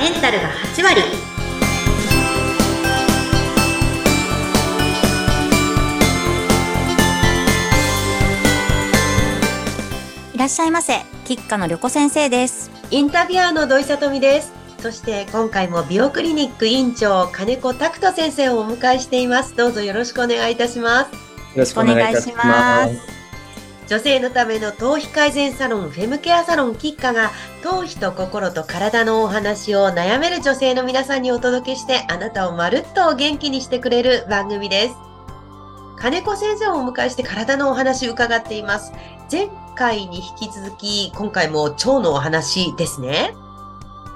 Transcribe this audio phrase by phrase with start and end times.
[0.00, 1.02] メンタルが8割
[10.34, 10.94] いらっしゃいませ
[11.26, 14.52] 吉花の旅子先生ですインタビュアーの土井さとみです。
[14.78, 19.54] そして今回も美容クリニック院長金子拓人先生をお迎えしています。
[19.54, 21.12] どうぞよろしくお願いいたします。
[21.12, 21.18] よ
[21.56, 23.19] ろしくお願いいたします。
[23.90, 34.94] 女性のための頭皮改善サロンフェムケアサロンキッカが頭皮と心と体のお話を悩める女性の皆さんにお届けしてあなたをまるっと元気にしてくれる番組です。
[35.96, 38.92] 金子先生をお迎えして体のお話伺っています。
[39.28, 43.34] 前回に引き続き今回も腸のお話ですね。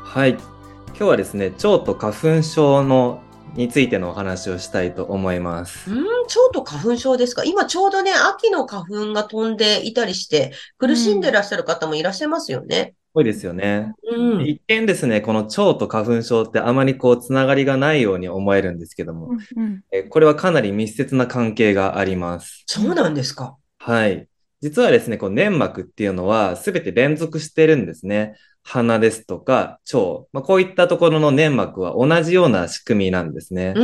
[0.04, 0.34] はい。
[0.34, 3.23] 今日はですね、腸と花粉症の
[3.56, 5.90] についてのお話をしたいと思います。
[5.90, 7.44] うん、腸と花粉症ですか？
[7.44, 12.94] 今ちょうどね、秋の花粉が飛んでいたりして、苦しんでらっしゃる方もいらっしゃいますよね。
[13.14, 13.92] 多いですよね。
[14.10, 14.42] うん。
[14.44, 22.64] 一見ですね、この腸と花粉症ってあまりこうつながりがないように思えるんですけども、うんえこれはかなり密接な関係があります。
[22.66, 23.56] そうなんですか？
[23.78, 24.26] はい。
[24.64, 28.34] 実はですね、こう粘膜っていうのはすべて連続してるんですね。
[28.62, 33.74] 鼻ですとか腸、まあ、こういったところの粘膜は同じような仕組みなんですね。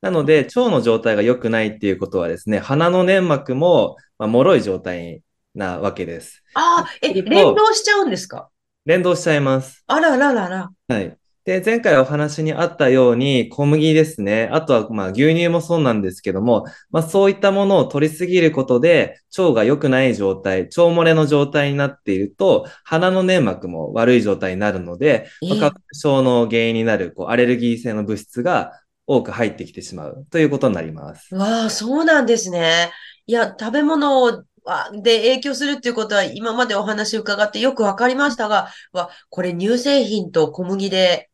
[0.00, 5.20] なので、腸の状態が良くないっていうことはですね、鼻の粘膜も、まあ、脆い状態
[5.54, 6.42] なわけです。
[6.54, 8.48] ああ、え、連動しちゃうんですか？
[8.86, 9.84] 連動しちゃいます。
[9.88, 10.70] あらららら。
[10.88, 11.18] はい。
[11.44, 14.48] で、前回お話にあったように、小麦ですね。
[14.52, 28.72] あとは、まあ、牛乳もそうなんですけども、まあ、そういったものを取りすぎることで、腸が良くない状態、腸漏れの状態になっていると、鼻の粘膜も悪い状態になるので、まあええ花粉症の原因になる、こう、アレルギー性の物質が
[29.06, 31.34] 多く入ってきてしまうということになります。
[31.34, 32.92] わあ、そうなんですね。
[33.26, 41.29] いや、食べ物あで影響するっていうことは今までお話伺ってよくわかりましたが、わ、これ乳製品と小麦で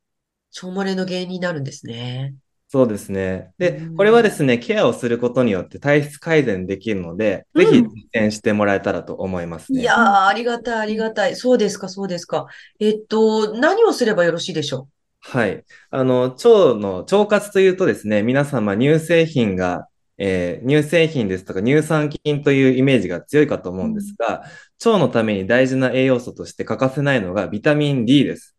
[0.63, 2.35] 腸漏れの原因になるんですね。
[2.69, 3.53] そうですね。
[3.59, 7.89] でう、んこれはですね、ケアをすることによって体質改善できるので、うんぜひ実
[8.23, 9.81] 践してもらえたらと思いますね。
[9.81, 11.37] いやー、ありがたい、ありがたい。
[11.37, 12.47] そうですか、そうですか。
[12.81, 14.89] えっと、何をすればよろしいでしょ
[15.21, 15.65] はい。
[15.91, 19.89] あの、腸の、腸活というとですね、皆様乳製品が、
[20.19, 24.45] えー乳製品ですとか乳酸菌というイメージが強いかと思うんですが、
[24.85, 28.56] 腸のために大事な栄養素として欠かせないのがビタミン D です。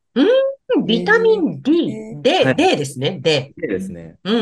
[0.76, 1.72] うビタミン D、
[2.22, 3.54] D、はい D ですね、D。
[3.56, 4.16] D ですね。
[4.24, 4.42] うんうん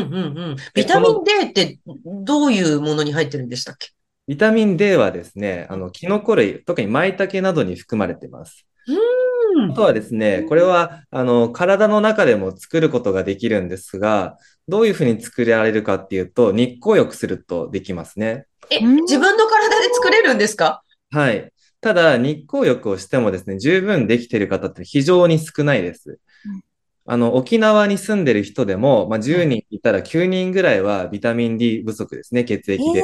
[0.52, 0.56] ん。
[0.74, 3.90] ビタミン D ってどういうものに入ってるんでしたっけ？
[4.26, 8.66] ビタミン D はですね、あの、キノコ類、特に舞茸などに含まれています。
[8.88, 14.36] うんあとはですね、これは、あの、体の中でも作ることができるんですが、
[14.68, 18.44] どういうふうに作られるかっていうと、日光浴するとできますね。
[18.68, 20.82] え、うん自分の体で作れるんですか？
[21.10, 21.50] はい。
[21.80, 26.62] ただ、日光浴をしてもですね、十分できている方って非常に少ないですうん。
[27.08, 33.02] あの、沖縄に住んでる人でも、まあ、10人いたら9人ぐらいはビタミン D 不足ですね、血液で。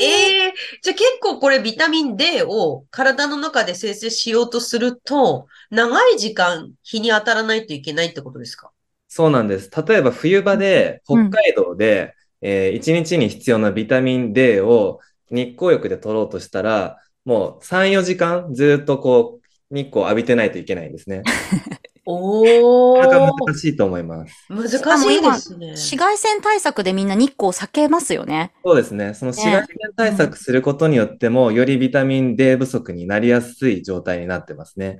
[0.00, 8.70] ええじゃあ結構これビタミン D を体の中で生成しようとすると、長い時間日に当たらないといけないってことですか？
[9.08, 9.70] そうなんです。
[9.86, 15.00] 例えば冬場で、うん北海道で、えー1日に必要なビタミン D を
[15.30, 21.22] 日光浴で取ろうとしたら、もう3、4時間ずっとこう、日光を浴びてないといけないんですね。
[22.04, 24.34] おなかなかー、難しいと思います。
[24.50, 24.74] 難し
[25.08, 25.66] い今ですね。
[25.68, 28.52] 紫外線対策でみんな日光を避けますよね。
[28.64, 29.14] そうですね。
[29.14, 34.98] その紫外線対策することによっても、よりビタミン D 不足になりやすい状態になってますね。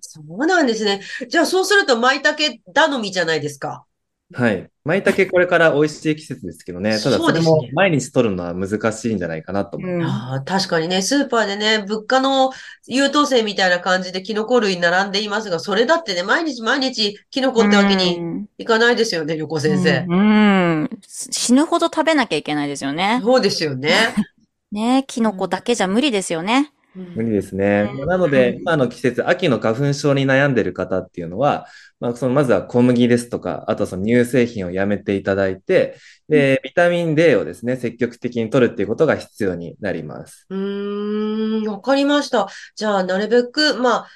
[0.00, 1.02] そうなんですね。
[1.28, 3.85] じゃあそうすると舞茸頼みじゃないですか。
[4.34, 4.68] はい。
[4.84, 6.98] 舞茸これから美味しい季節ですけどね。
[7.00, 10.06] ただそれも毎日取るのは難しいんじゃないかなと思います。
[10.06, 12.50] うんああ、確かにね、スーパーでね、物価の
[12.86, 20.04] 優等生みたいな感じでキノコ類並んでいますが、それだってね、毎日毎日キノコってわけにうんいかないですよね、横先生。
[20.08, 23.20] うんうん死ぬほど食べなきゃいけないですよね。
[23.22, 23.92] そうですよね。
[24.72, 26.72] ねキノコだけじゃ無理ですよね。
[27.14, 27.90] 無理ですね。
[27.92, 31.66] うんなので、今の季節、秋の花粉症に悩んでいる方っていうのは、
[31.98, 35.96] まあ、そのまずは小麦ですとか、あとその乳製品をやめていただいて、
[36.28, 40.46] で、ビタミン D をですね、積極的に取るっていうことが必要になります。
[40.50, 42.48] うーん、わかりました。
[42.74, 44.08] じゃあ、なるべく、まあ、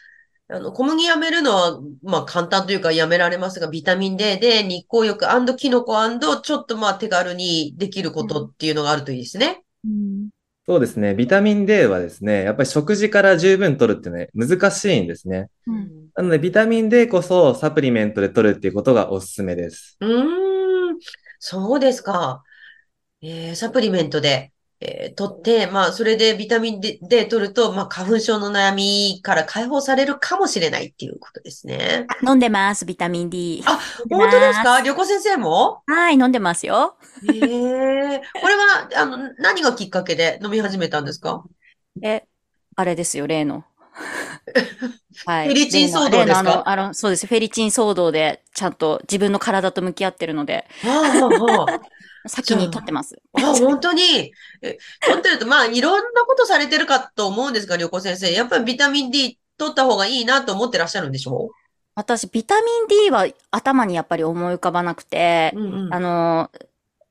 [0.52, 5.24] あの、小麦やめるのは、まあ、簡単というかやめられますが、ビタミン D で日光浴
[5.56, 5.94] キノコ
[6.42, 9.62] ちょっとまあ、手軽にできることっていうのがあるといいですね。
[10.70, 11.16] そうですね。
[11.16, 15.48] ビタミン D はですね、やっぱり食事から十分取るってね、難しいんですね。
[15.66, 19.96] うんなので、ビタミン D こそサプリメントで取るっていうことがおすすめです。
[19.98, 20.98] うーん、
[21.40, 22.44] そうですか。
[23.20, 24.52] えー、サプリメントで。
[24.82, 32.06] えー取って、まあ、それでビタミン D, D 取ると、まあ、花粉症の悩みから解放されるかもしれないっていうことですね。
[32.26, 33.62] 飲んでます、ビタミン D。
[33.66, 33.78] あ
[34.08, 34.80] 本当ですか？
[34.80, 35.82] 旅行先生も？
[35.86, 36.96] はい、飲んでますよ。
[37.28, 38.22] へえ。
[38.40, 41.44] これは、あの、何がきっかけで飲み始めたんですか？
[42.02, 42.24] え、
[42.76, 43.64] あれですよ、例の。
[45.26, 45.46] はい。
[45.48, 46.62] フェリチン騒動ですか？
[46.66, 47.26] あの、そうです。
[47.26, 50.66] フェリチン騒動で、ちゃんと自分の体と向き合ってるので。
[52.26, 53.16] 先に取ってます。
[53.32, 54.32] あ、本当に？
[54.60, 58.30] え、取ってると、まあ、いろんなことされてるかと思うんですが、旅行先生。
[58.30, 61.48] やっぱりビタミン D 取った方がいいなと思ってらっしゃるんでしょ？
[61.94, 65.94] 私、ビタミン D は頭にやっぱり思い浮かばなくて、うんうん。
[65.94, 66.50] あの、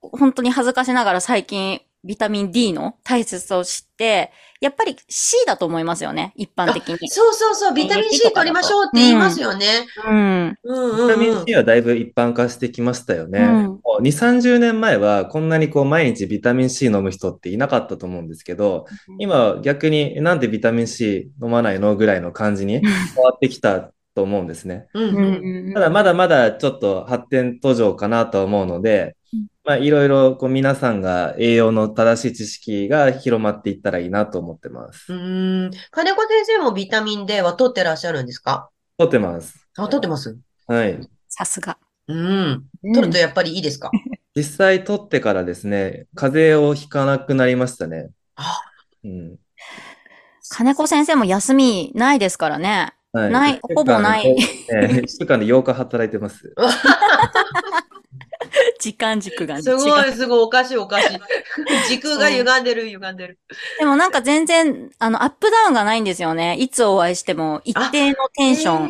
[0.01, 4.31] 本当に恥ずかしながら最近、ビタミン D の大切さを知って、
[4.61, 7.09] やっぱり C だと思いますよね、一般的に。
[7.09, 9.85] そうそうそう、ビタミン C 取りましょうって言いますよね。
[10.07, 10.57] うん。
[10.63, 13.39] うんビタミン C はだいぶ一般化してきましたよね。
[13.39, 18.85] うんもう2、30年前はこんなにこう毎日ビタミン C 飲む人っていなかったと思うんですけど、
[19.19, 22.79] 今は逆にえなんでビタミン C 飲まないのぐらいの感じに
[23.15, 24.87] 変わってきたと思うんですね。
[24.93, 25.21] うんうう
[25.67, 29.13] んんただまだまだちょっと発展途上かなとは思うのでうん、
[29.69, 35.13] まあいろいろこう皆さんが栄養の正しい知識が広まっていったらいいなと思ってます。
[35.13, 35.69] うん。
[35.91, 38.71] 金子先生もビタミン D は取ってらっしゃるんですか？
[38.97, 39.67] 取ってます。
[39.77, 40.35] あ、取ってます？
[40.65, 40.99] はい。
[41.27, 41.77] さすが。
[42.07, 42.63] うん。
[42.95, 43.91] 取るとやっぱりいいですか？
[44.35, 48.09] 実際取ってからですね、風邪をひかなくなりましたね。
[48.37, 48.63] あ
[49.03, 49.35] うん。
[50.49, 52.93] 金子先生も休みないですからね。
[53.13, 53.31] はい。
[53.31, 56.55] ないほぼないね一週間で8日働いてます。
[58.79, 59.63] 時間軸が違う。
[59.63, 61.19] すごい、すごい、おかしい、おかしい。
[61.89, 63.39] 時空が歪んでる、歪んでる。
[63.77, 66.55] でもなんか全然、あの、アップダウンがないんですよね。
[66.57, 68.85] いつお会いしても一定のテンション。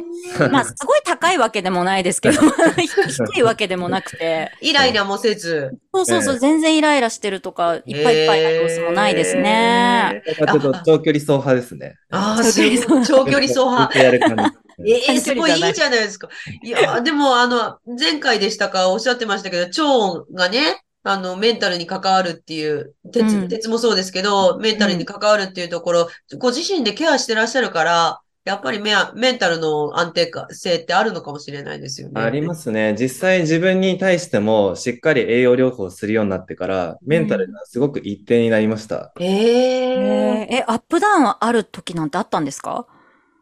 [0.48, 2.40] ンまあ、すごい高いわけでもないですけど、
[2.78, 4.52] 低いわけでもなくて。
[4.62, 5.72] イライラもせず。
[5.94, 10.22] そうそうそう、ええ全然イライラしてるとか、いっぱいいっぱいな様子もないですね。
[10.26, 10.52] へー。
[10.52, 11.96] ちょっと長距離走派ですね。
[12.12, 12.44] ああ。
[12.44, 14.69] 長距離走派。
[14.86, 16.30] ええ すごいいいじゃないですか。
[16.64, 32.20] いや、 でも、あの、前回でしたかおっしゃってましたけど、腸がね、あの、メンタルに関わるっていう、鉄、うん鉄もそうですけど、メンタルに関わるっていうところ、ご自身でケアしてらっしゃるから、やっぱりメアメンタルの安定性ってあるのかもしれないですよね。
[32.22, 32.96] ありますね。
[33.00, 39.14] 実際自分に対してもしっかり栄養療法をするようになってから、メンタルがすごく一定になりました。
[39.20, 42.88] ええええ、アップダウンはある時なんてあったんですか？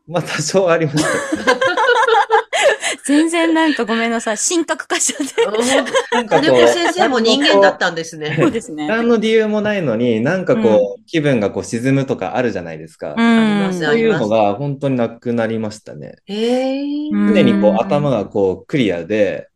[0.07, 1.09] まあ多少ありました。
[3.05, 4.37] 全然なんかごめんなさい。
[4.37, 6.15] 神格化しちゃって。
[6.15, 8.35] なんか金子先生も人間だったんですね。
[8.37, 8.87] そうですね。
[8.87, 13.13] 何の理由もないのに、なんかこう、気分がこう沈むとかあるじゃないですか。
[13.13, 13.19] うん。
[13.19, 16.15] ありますそういうのが本当になくなりましたね。
[16.27, 19.47] ええうん常にこう頭がこうクリアで、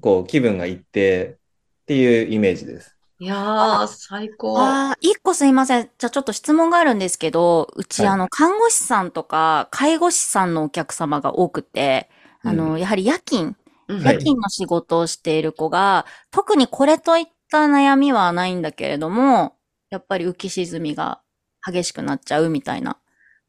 [0.00, 1.36] こう気分が一定
[1.82, 2.97] っていうイメージです。
[3.20, 4.82] いやー、最高。
[4.84, 5.90] ああ、一個すいません。
[5.98, 8.08] じゃあちょっと質問があるんですけど、うち、はい。
[8.08, 12.10] あの、看護師さんとか、介護士さんのお客様が多くて、
[12.42, 13.56] あの、やはり夜勤、
[13.88, 14.02] うん。
[14.02, 14.14] はい。
[14.14, 19.56] 夜勤の仕事をしている子が、特にこれといった悩みはないんだけれども、
[19.90, 21.20] やっぱり浮き沈みが
[21.64, 22.98] 激しくなっちゃうみたいな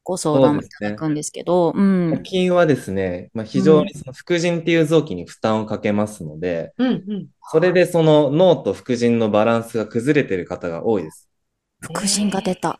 [0.02, 2.12] ご相談をいただくんですけど、うん。
[2.14, 7.26] 貯金はですね、まあ、非常にその副腎っていう臓器に負担をかけますので、うんうん。
[7.50, 11.28] それでその脳と副腎のバランスが崩れている方が多いです。
[11.80, 12.78] 副腎が出た。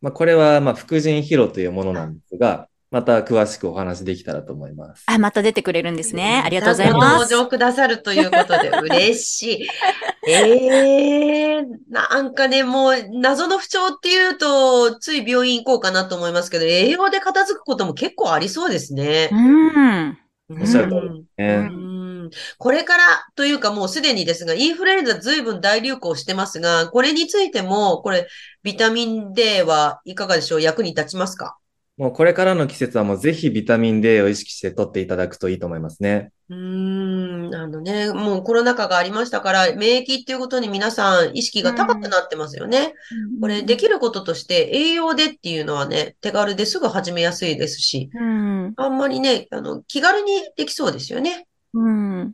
[0.00, 5.04] まあ、これはまあ副腎疲労というものなんですが、また詳しくお話できたらと思います。
[5.06, 6.42] あ、また出てくれるんですね。
[6.44, 7.32] ありがとうございごます。
[7.32, 9.68] 登場くださるということで嬉しい。
[10.28, 19.36] ええなんかね、もう謎の不調っていうと、つい病院行こうかなと思いますけど、栄養で片付くことも結構ありそうですねう。
[19.36, 20.18] ん。
[20.50, 21.24] おっしゃる通り
[22.58, 23.02] これから
[23.36, 28.26] というかもうすでにですが、インフルエンザ随分大流行してますが、これについても、これ、
[28.62, 30.60] ビタミン D はいかがでしょう？
[30.60, 31.56] 役に立ちますか？
[32.00, 36.32] もうこれからの季節はもうぜひビタミン D を意識して取っていただくといいと思いますね。
[36.48, 42.94] うーん、あのね、もうコロナ禍がありましたから、免疫っていうことに皆さん意識が高くなってますよね。
[43.42, 48.72] これ、できることとして栄養でっていうのはね、手軽ですぐ始めやすいですし、うん。
[48.78, 51.48] あんまりね、あの、気軽にできそうですよね。
[51.74, 52.20] うん。
[52.20, 52.32] うん。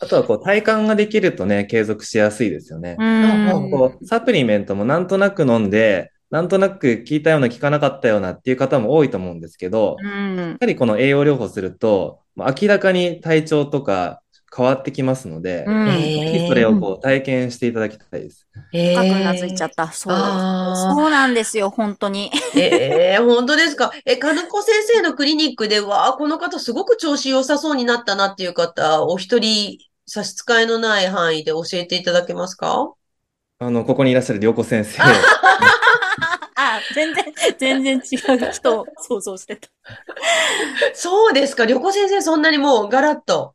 [0.00, 2.96] あとはこう体感ができるとね、継続しやすいですよね。
[2.98, 3.70] うん。
[3.70, 10.56] こうサプリメントもなんとなく飲んで、なんとなく効いたような効かなかったようなっていう方も多いと思うんですけど、やうん。
[10.60, 14.20] はりこの栄養療法すると、明らかに体調とか
[14.54, 15.74] 変わってきますので、うん。
[15.74, 18.46] えぜひそれをこう体験していただきたいです。
[18.72, 19.90] え深くうなずいちゃった。
[19.90, 20.14] そう。
[20.14, 22.30] そうなんですよ、本当に。
[22.56, 23.90] ええ 本当ですか？
[24.04, 32.92] え、金子先生のクリニックでは、この方すごく調子良さそうになったなっていう方、お一人差し支えのない範囲で教えていただけますか？
[33.60, 35.02] あの、ここにいらっしゃる良子先生。
[36.78, 37.24] あ、全然、
[37.58, 39.68] 全然違う人を想像してた。
[40.94, 41.66] そうですか。
[41.66, 43.54] 旅行先生、そんなにもうガラッと。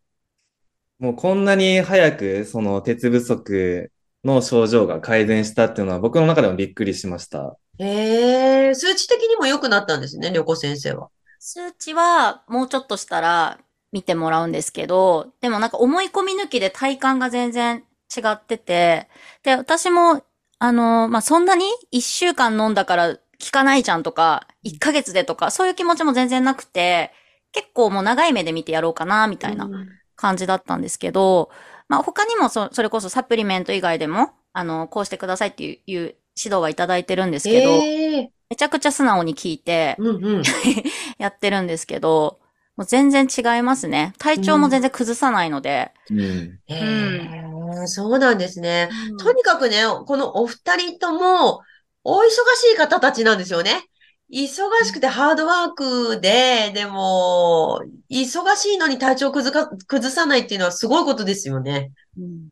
[1.00, 3.92] もうこんなに早く、その鉄不足
[4.24, 7.58] の症状が改善したっていうのは僕の中でもびっくりしました。
[7.80, 11.10] ええ数値的にも良くなったんですね、旅行先生は。
[11.40, 13.60] 数値はもうちょっとしたら
[13.92, 17.84] 見てもらうんですけど、でもなんか思い込み抜きで体感が全然
[18.16, 19.10] 違ってて、
[19.44, 20.24] で、私も、
[20.60, 21.66] あの、まあ、そんなに？
[21.92, 23.20] 一週間飲んだから効
[23.52, 27.12] かないじゃんとか、一ヶ月でとか、そういう気持ちも全然なくて、
[27.52, 31.50] 結構もう長い目で見てやろうかな、みたいなうん感じだったんですけど、
[31.90, 40.44] まあ、他にもそ、それこそサプリメント以外でも、あの、こうしてくださいっていう、いう指導はいただいてるんですけど、ええめちゃくちゃ素直に聞いて、うんうん。
[41.18, 42.40] やってるんですけど、
[42.76, 44.14] もう全然違いますね。
[44.20, 45.92] 体調も全然崩さないので。
[46.10, 46.60] うん。
[46.68, 47.43] え
[47.84, 48.90] えそうなんですね。
[49.18, 51.62] ととにかくね、このお二人とも、
[52.04, 53.86] お忙しい方たちなんですよね。
[54.32, 54.48] 忙
[54.84, 61.92] しくてハードワークで、でも、忙しいのに体調崩か、崩さないっていうのはすごいことですよね。
[62.18, 62.50] うん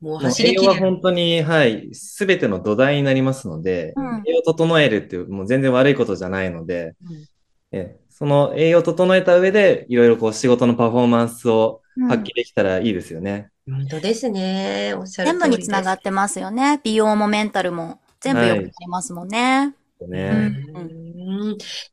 [0.00, 0.62] もう走り切れる。
[0.62, 7.26] 栄養は本当に、はい、すべての土台になりますので、うん栄養を整えるっていう、もう全然悪いことじゃないので、うん
[7.70, 13.50] えその栄養を整えた上で、いろいろこう仕事のパフォーマンスを発揮できたらいいですよね。
[13.70, 14.94] 本当ですね。
[14.94, 15.66] おっしゃる全部通りです。
[15.66, 16.80] につながってますよね。
[16.82, 18.00] 美容もメンタルも。
[18.20, 19.74] 全部良くなりますもんね。
[20.08, 21.08] ねうん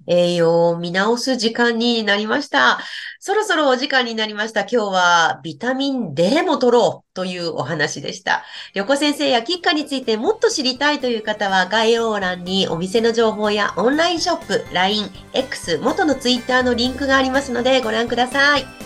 [0.08, 2.80] 栄養を見直す時間になりました。
[3.20, 4.62] そろそろお時間になりました。
[4.62, 8.44] 今日はビタミン D も取ろうというお話でした。
[8.74, 18.85] 旅行先生やキッカについてもっと知りたいという方は概要欄にお店の情報やオンラインショップ、LINE、X、元の Twitter のリンクがありますのでご覧ください。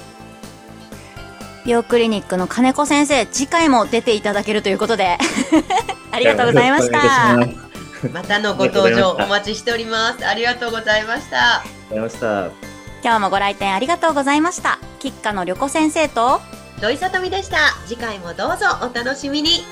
[1.66, 5.18] 美容クリニックの金子先生、次回も出ていただけるということで。
[6.12, 7.38] ありがとうございました
[8.12, 10.25] またのご登場お待ちしております。
[10.25, 11.63] ありがとうございました。
[13.04, 14.80] 今日もご来店ありがとうございました。
[15.00, 16.42] キッカの旅子先生と、
[16.82, 17.58] 土井さとみでした。
[17.88, 19.66] 次回もどうぞお楽しみに。